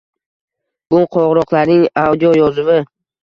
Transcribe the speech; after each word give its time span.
—Bu 0.93 1.01
qoʻngʻiroqlarning 1.17 1.85
audioyozuvi. 2.05 2.81